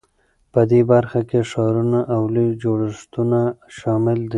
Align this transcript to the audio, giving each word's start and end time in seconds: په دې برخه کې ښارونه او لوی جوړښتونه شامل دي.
په 0.53 0.61
دې 0.71 0.81
برخه 0.91 1.21
کې 1.29 1.39
ښارونه 1.51 1.99
او 2.13 2.21
لوی 2.35 2.49
جوړښتونه 2.63 3.39
شامل 3.77 4.17
دي. 4.23 4.29